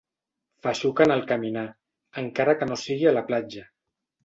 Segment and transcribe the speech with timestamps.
[0.67, 1.67] Feixuc en el caminar,
[2.23, 3.71] encara que no sigui a la platja.